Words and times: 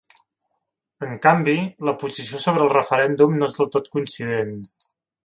En 1.07 1.11
canvi, 1.25 1.53
la 1.89 1.93
posició 2.03 2.39
sobre 2.45 2.65
el 2.69 2.71
referèndum 2.79 3.37
no 3.43 3.51
és 3.53 3.59
del 3.59 3.71
tot 3.77 3.91
coincident. 3.97 4.57